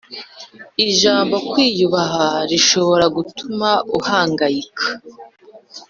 [0.87, 4.87] Ijambo kwiyubaha rishobora gutuma uhangayika